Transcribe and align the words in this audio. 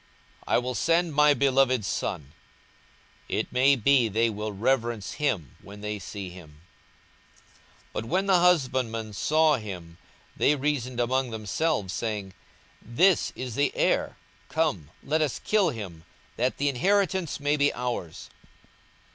I 0.47 0.57
will 0.57 0.73
send 0.73 1.13
my 1.13 1.35
beloved 1.35 1.85
son: 1.85 2.33
it 3.29 3.51
may 3.51 3.75
be 3.75 4.07
they 4.07 4.31
will 4.31 4.51
reverence 4.51 5.11
him 5.11 5.55
when 5.61 5.81
they 5.81 5.99
see 5.99 6.31
him. 6.31 6.61
42:020:014 7.93 7.93
But 7.93 8.05
when 8.05 8.25
the 8.25 8.39
husbandmen 8.39 9.13
saw 9.13 9.57
him, 9.57 9.99
they 10.35 10.55
reasoned 10.55 10.99
among 10.99 11.29
themselves, 11.29 11.93
saying, 11.93 12.33
This 12.81 13.31
is 13.35 13.53
the 13.53 13.71
heir: 13.75 14.17
come, 14.49 14.89
let 15.03 15.21
us 15.21 15.37
kill 15.37 15.69
him, 15.69 16.03
that 16.35 16.57
the 16.57 16.67
inheritance 16.67 17.39
may 17.39 17.55
be 17.55 17.71
ours. 17.71 18.31